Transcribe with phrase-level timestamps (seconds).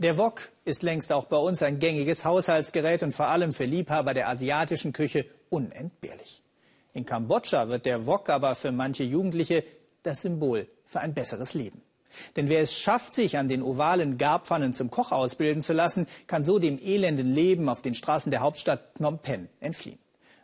[0.00, 4.14] Der Wok ist längst auch bei uns ein gängiges Haushaltsgerät und vor allem für Liebhaber
[4.14, 6.44] der asiatischen Küche unentbehrlich.
[6.94, 9.64] In Kambodscha wird der Wok aber für manche Jugendliche
[10.04, 11.82] das Symbol für ein besseres Leben.
[12.36, 16.44] Denn wer es schafft, sich an den ovalen Garbpfannen zum Koch ausbilden zu lassen, kann
[16.44, 19.98] so dem elenden Leben auf den Straßen der Hauptstadt Phnom Penh entfliehen.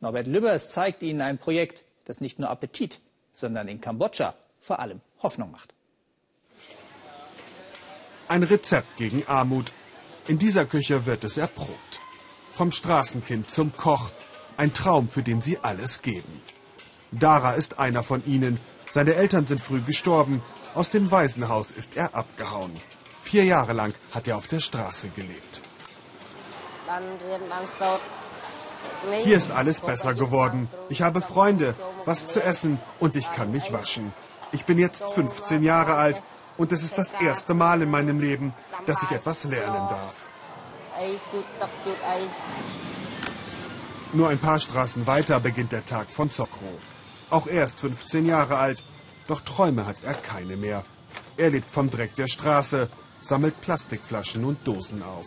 [0.00, 3.00] Norbert Lübbers zeigt Ihnen ein Projekt, das nicht nur Appetit,
[3.32, 5.74] sondern in Kambodscha vor allem Hoffnung macht.
[8.28, 9.72] Ein Rezept gegen Armut.
[10.26, 12.00] In dieser Küche wird es erprobt.
[12.52, 14.10] Vom Straßenkind zum Koch.
[14.58, 16.42] Ein Traum, für den sie alles geben.
[17.10, 18.60] Dara ist einer von ihnen.
[18.90, 20.42] Seine Eltern sind früh gestorben.
[20.74, 22.72] Aus dem Waisenhaus ist er abgehauen.
[23.22, 25.62] Vier Jahre lang hat er auf der Straße gelebt.
[29.24, 30.68] Hier ist alles besser geworden.
[30.90, 31.74] Ich habe Freunde,
[32.04, 34.12] was zu essen und ich kann mich waschen.
[34.52, 36.22] Ich bin jetzt 15 Jahre alt
[36.58, 38.52] und es ist das erste Mal in meinem Leben,
[38.84, 40.14] dass ich etwas lernen darf.
[44.12, 46.78] Nur ein paar Straßen weiter beginnt der Tag von Sokro.
[47.30, 48.84] Auch er ist 15 Jahre alt,
[49.26, 50.84] doch Träume hat er keine mehr.
[51.36, 52.90] Er lebt vom Dreck der Straße,
[53.22, 55.26] sammelt Plastikflaschen und Dosen auf.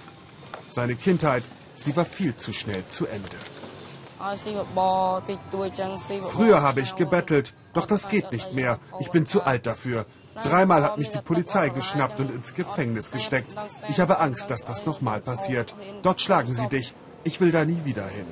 [0.72, 1.44] Seine Kindheit,
[1.78, 3.38] sie war viel zu schnell zu Ende.
[6.30, 8.80] Früher habe ich gebettelt, doch das geht nicht mehr.
[9.00, 10.06] Ich bin zu alt dafür.
[10.36, 13.54] Dreimal hat mich die Polizei geschnappt und ins Gefängnis gesteckt.
[13.90, 15.76] Ich habe Angst, dass das nochmal passiert.
[16.04, 16.94] Dort schlagen sie dich.
[17.24, 18.26] Ich will da nie wieder hin.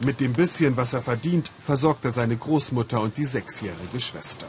[0.00, 4.46] Mit dem bisschen, was er verdient, versorgt er seine Großmutter und die sechsjährige Schwester.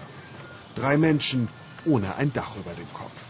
[0.75, 1.50] Drei Menschen
[1.86, 3.25] ohne ein Dach über dem Kopf.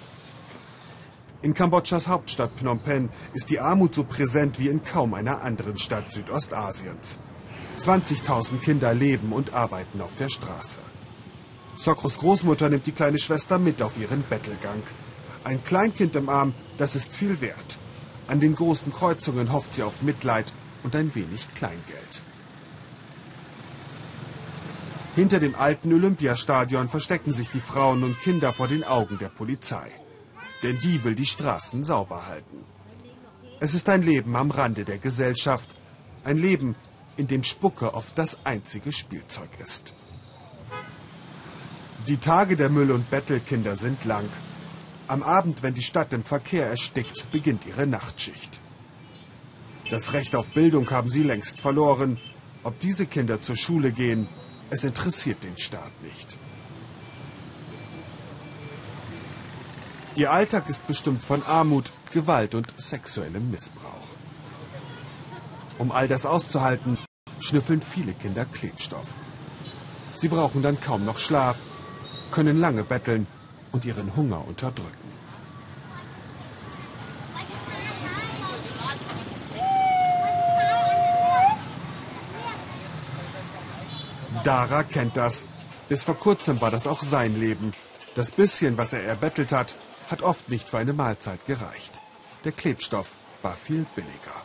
[1.41, 5.77] In Kambodschas Hauptstadt Phnom Penh ist die Armut so präsent wie in kaum einer anderen
[5.77, 7.17] Stadt Südostasiens.
[7.79, 10.79] 20.000 Kinder leben und arbeiten auf der Straße.
[11.75, 14.83] Sokros Großmutter nimmt die kleine Schwester mit auf ihren Bettelgang.
[15.43, 17.79] Ein Kleinkind im Arm, das ist viel wert.
[18.27, 22.21] An den großen Kreuzungen hofft sie auf Mitleid und ein wenig Kleingeld.
[25.15, 29.89] Hinter dem alten Olympiastadion verstecken sich die Frauen und Kinder vor den Augen der Polizei.
[30.63, 32.65] Denn die will die Straßen sauber halten.
[33.61, 35.75] Es ist ein Leben am Rande der Gesellschaft.
[36.23, 36.75] Ein Leben,
[37.19, 39.93] in dem Spucke oft das einzige Spielzeug ist.
[42.07, 44.29] Die Tage der Müll- und Bettelkinder sind lang.
[45.07, 48.61] Am Abend, wenn die Stadt im Verkehr erstickt, beginnt ihre Nachtschicht.
[49.89, 52.19] Das Recht auf Bildung haben sie längst verloren.
[52.63, 54.29] Ob diese Kinder zur Schule gehen,
[54.69, 56.37] es interessiert den Staat nicht.
[60.15, 64.07] Ihr Alltag ist bestimmt von Armut, Gewalt und sexuellem Missbrauch.
[65.77, 66.97] Um all das auszuhalten,
[67.39, 69.07] schnüffeln viele Kinder Klebstoff.
[70.15, 71.57] Sie brauchen dann kaum noch Schlaf,
[72.31, 73.27] können lange betteln
[73.71, 75.09] und ihren Hunger unterdrücken.
[84.43, 85.45] Dara kennt das.
[85.89, 87.73] Bis vor kurzem war das auch sein Leben.
[88.15, 89.75] Das bisschen, was er erbettelt hat,
[90.09, 91.99] hat oft nicht für eine Mahlzeit gereicht.
[92.45, 94.43] Der Klebstoff war viel billiger.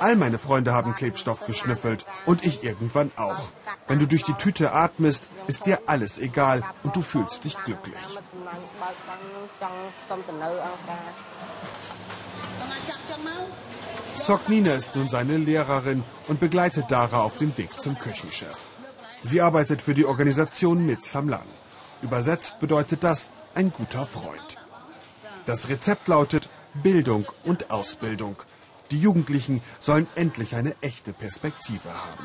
[0.00, 3.50] All meine Freunde haben Klebstoff geschnüffelt und ich irgendwann auch.
[3.86, 7.96] Wenn du durch die Tüte atmest, ist dir alles egal und du fühlst dich glücklich.
[14.16, 18.56] Soknina ist nun seine Lehrerin und begleitet Dara auf dem Weg zum Küchenchef.
[19.24, 21.46] Sie arbeitet für die Organisation mit Samlan.
[22.02, 24.56] Übersetzt bedeutet das ein guter Freund.
[25.46, 28.36] Das Rezept lautet Bildung und Ausbildung.
[28.90, 32.24] Die Jugendlichen sollen endlich eine echte Perspektive haben.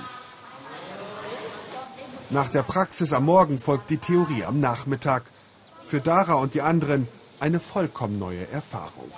[2.29, 5.23] Nach der Praxis am Morgen folgt die Theorie am Nachmittag.
[5.85, 7.07] Für Dara und die anderen
[7.39, 9.11] eine vollkommen neue Erfahrung.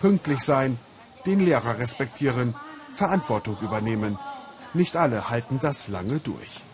[0.00, 0.78] Pünktlich sein,
[1.26, 2.54] den Lehrer respektieren,
[2.94, 4.18] Verantwortung übernehmen.
[4.74, 6.64] Nicht alle halten das lange durch.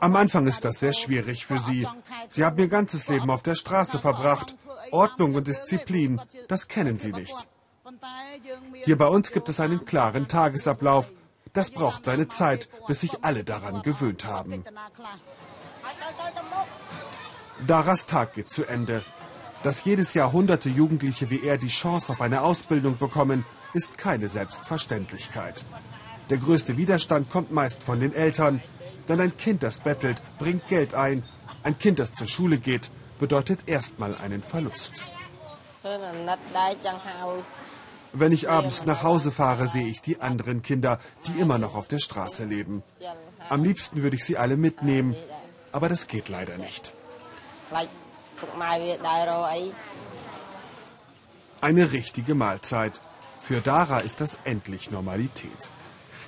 [0.00, 1.86] Am Anfang ist das sehr schwierig für sie.
[2.28, 4.56] Sie haben ihr ganzes Leben auf der Straße verbracht.
[4.90, 7.34] Ordnung und Disziplin, das kennen sie nicht.
[8.84, 11.10] Hier bei uns gibt es einen klaren Tagesablauf.
[11.52, 14.64] Das braucht seine Zeit, bis sich alle daran gewöhnt haben.
[17.66, 19.04] Daras Tag geht zu Ende.
[19.62, 24.28] Dass jedes Jahr hunderte Jugendliche wie er die Chance auf eine Ausbildung bekommen, ist keine
[24.28, 25.64] Selbstverständlichkeit.
[26.30, 28.62] Der größte Widerstand kommt meist von den Eltern,
[29.08, 31.24] denn ein Kind, das bettelt, bringt Geld ein.
[31.62, 35.02] Ein Kind, das zur Schule geht, bedeutet erstmal einen Verlust.
[38.12, 41.88] Wenn ich abends nach Hause fahre, sehe ich die anderen Kinder, die immer noch auf
[41.88, 42.82] der Straße leben.
[43.50, 45.14] Am liebsten würde ich sie alle mitnehmen,
[45.72, 46.92] aber das geht leider nicht.
[51.60, 53.00] Eine richtige Mahlzeit.
[53.40, 55.70] Für Dara ist das endlich Normalität.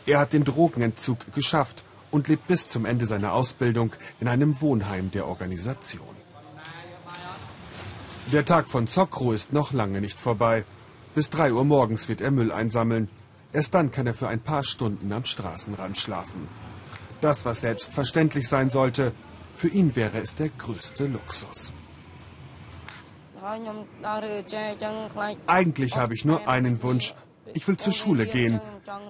[0.06, 1.82] Er hat den Drogenentzug geschafft
[2.12, 6.16] und lebt bis zum Ende seiner Ausbildung in einem Wohnheim der Organisation.
[8.32, 10.64] Der Tag von Sokro ist noch lange nicht vorbei.
[11.14, 13.08] Bis drei Uhr morgens wird er Müll einsammeln.
[13.52, 16.48] Erst dann kann er für ein paar Stunden am Straßenrand schlafen.
[17.20, 19.12] Das, was selbstverständlich sein sollte,
[19.54, 21.72] für ihn wäre es der größte Luxus.
[25.46, 27.14] Eigentlich habe ich nur einen Wunsch.
[27.54, 28.60] Ich will zur Schule gehen.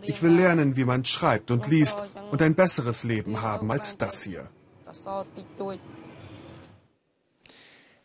[0.02, 1.96] Ich will lernen, wie man schreibt und liest
[2.30, 4.48] und ein besseres Leben haben als das hier.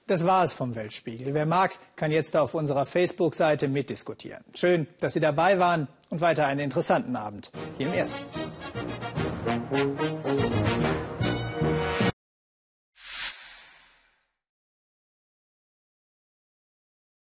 [0.07, 1.33] Das war es vom Weltspiegel.
[1.33, 4.43] Wer mag, kann jetzt auf unserer Facebook-Seite mitdiskutieren.
[4.53, 8.25] Schön, dass Sie dabei waren und weiter einen interessanten Abend hier im Ersten.